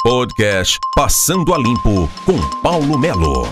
[0.00, 3.48] Podcast Passando a Limpo com Paulo Melo.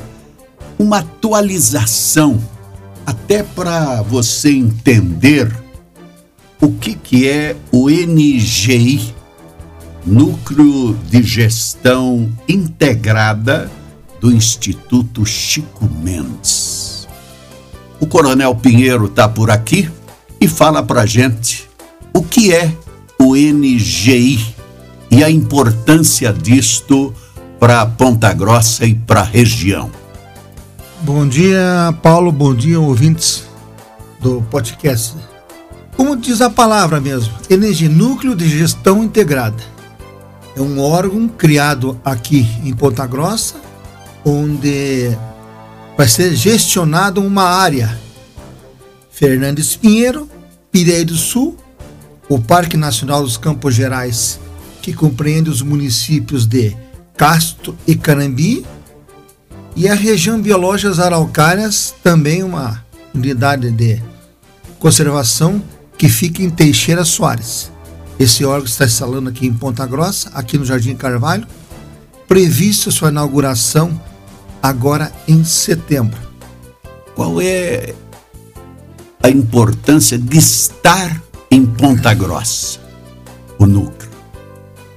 [0.78, 2.40] uma atualização,
[3.04, 5.52] até para você entender
[6.62, 9.16] o que, que é o NGI,
[10.06, 13.72] Núcleo de Gestão Integrada
[14.24, 17.10] do Instituto Chico Mendes.
[18.00, 19.92] O Coronel Pinheiro está por aqui
[20.40, 21.70] e fala para gente
[22.14, 22.74] o que é
[23.20, 24.56] o NGI
[25.12, 27.14] e a importância disto
[27.60, 29.92] para Ponta Grossa e para a região.
[31.02, 32.32] Bom dia, Paulo.
[32.32, 33.44] Bom dia, ouvintes
[34.22, 35.18] do podcast.
[35.98, 39.62] Como diz a palavra mesmo, Energia Núcleo de Gestão Integrada.
[40.56, 43.73] É um órgão criado aqui em Ponta Grossa
[44.26, 45.18] onde
[45.98, 48.00] vai ser gestionado uma área.
[49.12, 50.30] Fernandes Pinheiro,
[50.72, 51.58] Pirei do Sul,
[52.28, 54.40] o Parque Nacional dos Campos Gerais,
[54.82, 56.76] que compreende os municípios de
[57.16, 58.66] Castro e Canambi,
[59.76, 64.02] e a região biológica Araucárias, também uma unidade de
[64.80, 65.62] conservação
[65.98, 67.72] que fica em Teixeira Soares.
[68.20, 71.48] Esse órgão está instalando aqui em Ponta Grossa, aqui no Jardim Carvalho,
[72.28, 74.00] previsto sua inauguração
[74.64, 76.18] agora em setembro.
[77.14, 77.94] Qual é
[79.22, 82.80] a importância de estar em Ponta Grossa,
[83.60, 84.10] o núcleo?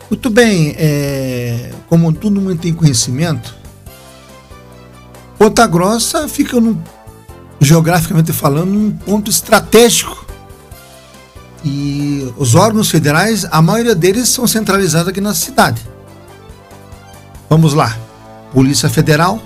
[0.09, 3.57] Muito bem, é, como todo mundo tem conhecimento,
[5.37, 6.57] Ponta Grossa fica,
[7.61, 10.25] geograficamente falando, num ponto estratégico.
[11.65, 15.83] E os órgãos federais, a maioria deles são centralizados aqui na cidade.
[17.51, 17.97] Vamos lá:
[18.53, 19.43] Polícia Federal,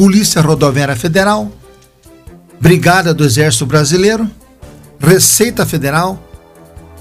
[0.00, 1.52] Polícia Rodoviária Federal,
[2.58, 4.26] Brigada do Exército Brasileiro,
[4.98, 6.18] Receita Federal,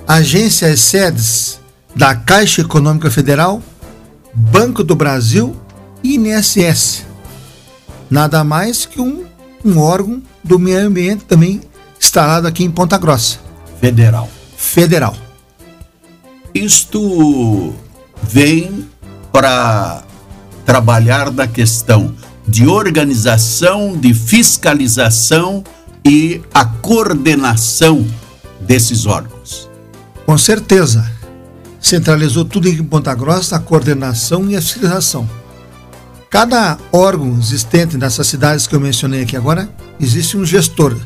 [0.05, 1.61] agências sedes
[1.95, 3.63] da Caixa Econômica Federal,
[4.33, 5.55] Banco do Brasil
[6.03, 7.05] e INSS.
[8.09, 9.23] Nada mais que um,
[9.63, 11.61] um órgão do meio ambiente também
[11.97, 13.39] instalado aqui em Ponta Grossa.
[13.79, 14.27] Federal.
[14.57, 15.15] Federal.
[16.53, 17.73] Isto
[18.21, 18.89] vem
[19.31, 20.03] para
[20.65, 22.13] trabalhar na questão
[22.49, 25.63] de organização, de fiscalização
[26.03, 28.05] e a coordenação
[28.59, 29.69] desses órgãos.
[30.25, 31.09] Com certeza.
[31.79, 35.29] Centralizou tudo em Ponta Grossa, a coordenação e a fiscalização.
[36.29, 40.97] Cada órgão existente nessas cidades que eu mencionei aqui agora, existe um gestor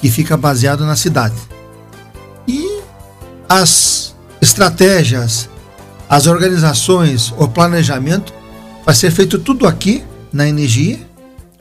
[0.00, 1.36] que fica baseado na cidade.
[2.46, 2.80] E
[3.48, 5.48] as estratégias,
[6.08, 8.32] as organizações, o planejamento
[8.86, 10.02] vai ser feito tudo aqui
[10.32, 10.98] na energia,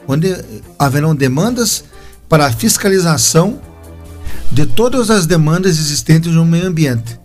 [0.08, 0.36] onde
[0.78, 1.84] haverão demandas
[2.30, 3.60] para a fiscalização
[4.52, 7.20] de todas as demandas existentes no meio ambiente.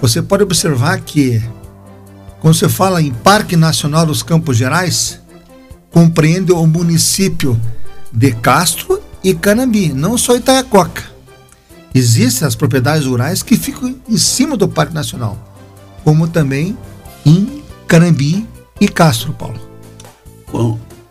[0.00, 1.42] Você pode observar que,
[2.40, 5.20] quando você fala em Parque Nacional dos Campos Gerais,
[5.90, 7.60] compreende o município
[8.12, 11.04] de Castro e Canambi, não só Itaiacoca.
[11.94, 15.36] Existem as propriedades rurais que ficam em cima do Parque Nacional,
[16.04, 16.78] como também
[17.26, 18.46] em Canambi
[18.80, 19.69] e Castro, Paulo.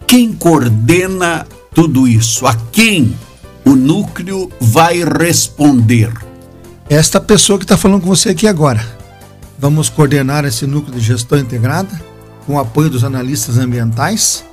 [0.07, 2.47] Quem coordena tudo isso?
[2.47, 3.15] A quem
[3.63, 6.11] o núcleo vai responder?
[6.89, 8.83] Esta pessoa que está falando com você aqui agora.
[9.59, 12.01] Vamos coordenar esse núcleo de gestão integrada
[12.45, 14.43] com o apoio dos analistas ambientais.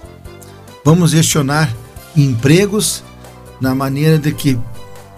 [0.85, 1.75] Vamos gestionar
[2.15, 3.03] empregos
[3.61, 4.59] na maneira de que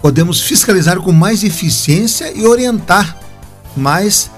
[0.01, 3.17] podemos fiscalizar com mais eficiência e orientar
[3.75, 4.31] mais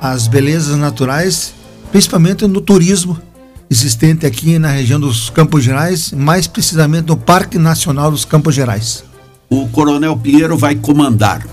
[0.00, 1.54] as belezas naturais,
[1.92, 3.18] principalmente no turismo
[3.74, 9.02] existente aqui na região dos Campos Gerais, mais precisamente no Parque Nacional dos Campos Gerais.
[9.50, 11.44] O Coronel Pinheiro vai comandar.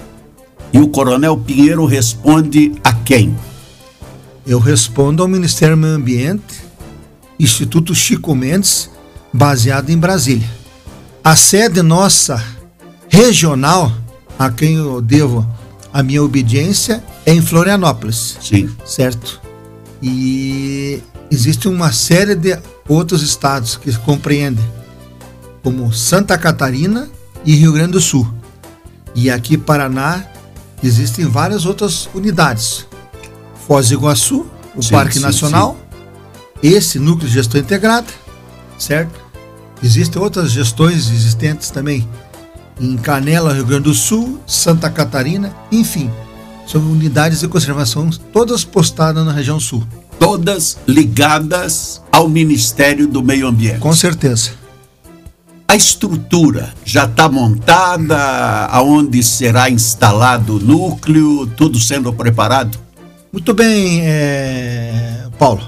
[0.71, 3.35] E o Coronel Pinheiro responde a quem?
[4.45, 6.61] Eu respondo ao Ministério do Meio Ambiente,
[7.39, 8.87] Instituto Chico Mendes,
[9.33, 10.47] baseado em Brasília.
[11.23, 12.43] A sede nossa
[13.09, 13.91] regional,
[14.37, 15.47] a quem eu devo
[15.91, 18.37] a minha obediência, é em Florianópolis.
[18.39, 18.69] Sim.
[18.85, 19.41] Certo?
[20.03, 21.01] E
[21.31, 24.63] existe uma série de outros estados que compreendem,
[25.63, 27.09] como Santa Catarina
[27.45, 28.31] e Rio Grande do Sul.
[29.15, 30.25] E aqui Paraná
[30.83, 32.85] existem várias outras unidades.
[33.65, 34.45] Foz do Iguaçu,
[34.75, 35.77] o sim, Parque sim, Nacional,
[36.61, 36.67] sim.
[36.67, 38.07] esse núcleo de gestão integrada,
[38.77, 39.19] certo?
[39.81, 42.07] Existem outras gestões existentes também
[42.79, 46.11] em Canela, Rio Grande do Sul, Santa Catarina, enfim,
[46.67, 49.85] são unidades de conservação todas postadas na região sul.
[50.21, 53.79] Todas ligadas ao Ministério do Meio Ambiente.
[53.79, 54.51] Com certeza.
[55.67, 62.77] A estrutura já está montada, aonde será instalado o núcleo, tudo sendo preparado?
[63.33, 65.25] Muito bem, é...
[65.39, 65.63] Paulo.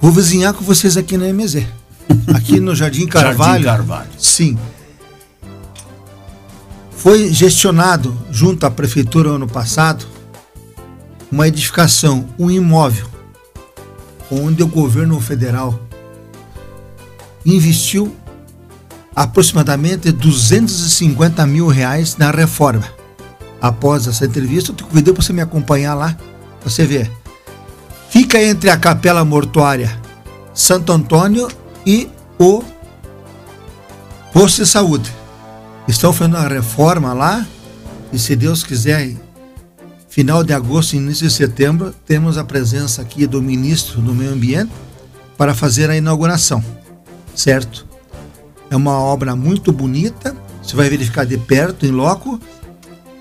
[0.00, 1.66] Vou vizinhar com vocês aqui na MZ.
[2.34, 3.38] Aqui no Jardim Carvalho.
[3.38, 4.10] Jardim Carvalho.
[4.18, 4.58] Sim.
[6.96, 10.06] Foi gestionado junto à prefeitura ano passado
[11.30, 13.15] uma edificação, um imóvel,
[14.30, 15.78] onde o governo federal
[17.44, 18.14] investiu
[19.14, 22.84] aproximadamente 250 mil reais na reforma.
[23.60, 26.16] Após essa entrevista, eu te convidei para você me acompanhar lá,
[26.60, 27.10] para você ver.
[28.10, 30.00] Fica entre a capela mortuária
[30.52, 31.48] Santo Antônio
[31.84, 32.08] e
[32.38, 32.62] o
[34.32, 35.12] posto de saúde.
[35.88, 37.46] Estão fazendo uma reforma lá
[38.12, 39.14] e se Deus quiser,
[40.16, 44.72] final de agosto, início de setembro, temos a presença aqui do ministro do Meio Ambiente
[45.36, 46.64] para fazer a inauguração,
[47.34, 47.86] certo?
[48.70, 52.40] É uma obra muito bonita, você vai verificar de perto, em loco,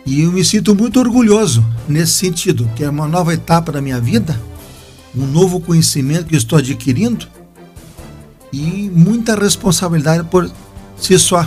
[0.06, 4.00] e eu me sinto muito orgulhoso nesse sentido, que é uma nova etapa da minha
[4.00, 4.42] vida,
[5.13, 7.27] um novo conhecimento que estou adquirindo
[8.53, 10.50] e muita responsabilidade por
[10.95, 11.45] si só,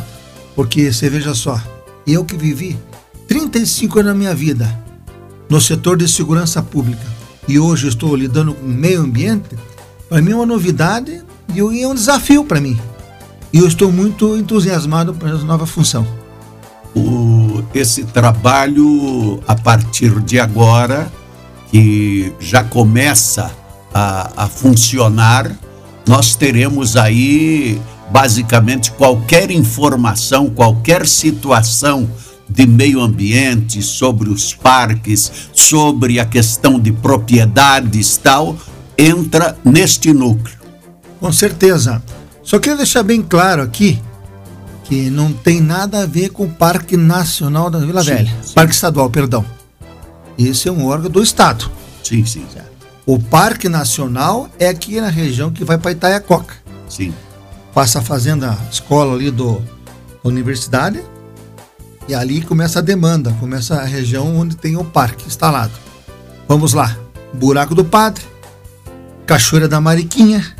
[0.54, 1.58] porque você veja só,
[2.06, 2.78] eu que vivi
[3.26, 4.87] 35 anos da minha vida
[5.48, 7.18] no setor de segurança pública
[7.48, 9.56] e hoje estou lidando com o meio ambiente,
[10.08, 11.22] para mim é uma novidade
[11.54, 12.78] e é um desafio para mim.
[13.50, 16.06] E eu estou muito entusiasmado para essa nova função.
[16.94, 21.10] O, esse trabalho, a partir de agora,
[21.70, 23.50] que já começa
[23.94, 25.50] a, a funcionar,
[26.06, 27.80] nós teremos aí
[28.10, 32.08] basicamente qualquer informação, qualquer situação
[32.48, 38.56] de meio ambiente, sobre os parques, sobre a questão de propriedades tal,
[38.96, 40.56] entra neste núcleo.
[41.20, 42.02] Com certeza.
[42.42, 44.00] Só queria deixar bem claro aqui
[44.84, 48.32] que não tem nada a ver com o Parque Nacional da Vila sim, Velha.
[48.42, 48.54] Sim.
[48.54, 49.44] Parque Estadual, perdão.
[50.38, 51.70] Esse é um órgão do Estado.
[52.02, 52.46] Sim, sim.
[53.04, 56.54] O Parque Nacional é aqui na região que vai para Itaiacoca.
[56.88, 57.12] Sim.
[57.74, 59.62] Passa a fazenda, a escola ali do
[60.22, 61.02] da universidade,
[62.08, 65.72] e ali começa a demanda, começa a região onde tem o parque instalado.
[66.48, 66.96] Vamos lá.
[67.34, 68.24] Buraco do Padre,
[69.26, 70.56] Cachoeira da Mariquinha,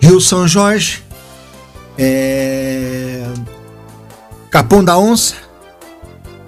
[0.00, 1.04] Rio São Jorge,
[1.96, 3.24] é...
[4.50, 5.36] Capão da Onça,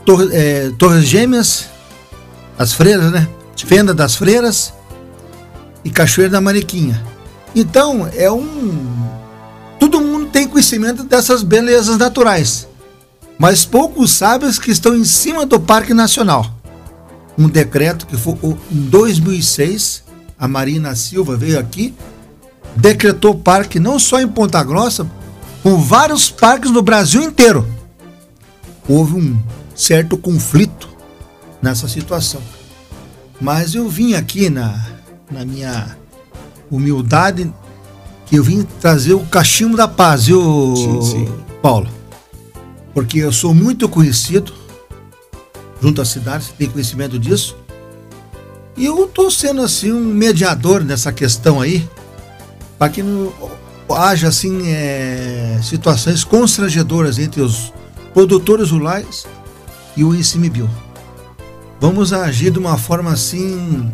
[0.05, 1.67] Torre, é, Torres Gêmeas,
[2.59, 3.29] as Freiras, né?
[3.56, 4.73] Fenda das Freiras
[5.85, 7.00] e Cachoeira da Mariquinha.
[7.55, 9.09] Então, é um.
[9.79, 12.67] Todo mundo tem conhecimento dessas belezas naturais,
[13.43, 16.49] mas poucos sabem que estão em cima do Parque Nacional.
[17.37, 18.35] Um decreto que foi
[18.71, 20.05] em 2006,
[20.39, 21.93] a Marina Silva veio aqui,
[22.77, 25.11] decretou parque não só em Ponta Grossa,
[25.61, 27.67] com vários parques no Brasil inteiro.
[28.89, 29.37] Houve um
[29.75, 30.89] certo conflito
[31.61, 32.41] nessa situação.
[33.41, 34.87] Mas eu vim aqui na,
[35.29, 35.97] na minha
[36.71, 37.53] humildade
[38.25, 41.29] que eu vim trazer o cachimbo da paz, viu, sim, sim.
[41.61, 42.02] Paulo?
[42.94, 44.53] Porque eu sou muito conhecido
[45.81, 47.56] junto à cidade, você tem conhecimento disso.
[48.77, 51.89] E eu estou sendo assim um mediador nessa questão aí,
[52.79, 53.33] para que não
[53.91, 57.72] haja assim é, situações constrangedoras entre os
[58.15, 59.27] produtores rurais
[59.96, 60.70] e o ICMBio.
[61.81, 63.93] Vamos agir de uma forma assim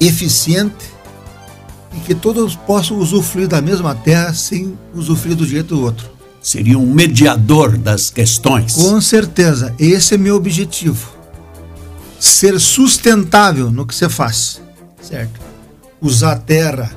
[0.00, 0.90] eficiente
[1.94, 6.19] e que todos possam usufruir da mesma terra sem usufruir do jeito do outro.
[6.42, 8.74] Seria um mediador das questões.
[8.74, 11.10] Com certeza, esse é meu objetivo.
[12.18, 14.60] Ser sustentável no que você faz,
[15.02, 15.40] certo?
[16.00, 16.90] Usar a terra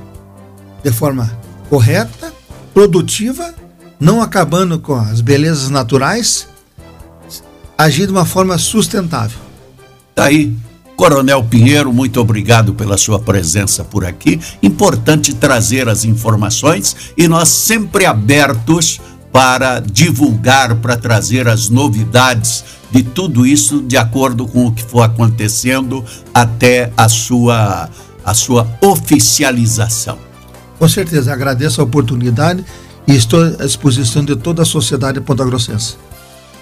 [0.83, 1.37] de forma
[1.69, 2.33] correta,
[2.73, 3.53] produtiva,
[3.99, 6.47] não acabando com as belezas naturais,
[7.77, 9.39] agir de uma forma sustentável.
[10.13, 10.53] Tá aí,
[10.95, 14.39] Coronel Pinheiro, muito obrigado pela sua presença por aqui.
[14.61, 18.99] Importante trazer as informações e nós sempre abertos
[19.33, 25.01] para divulgar, para trazer as novidades de tudo isso de acordo com o que for
[25.01, 27.89] acontecendo até a sua
[28.23, 30.17] a sua oficialização.
[30.79, 32.63] Com certeza, agradeço a oportunidade
[33.05, 35.97] e estou à disposição de toda a sociedade pontagrossense.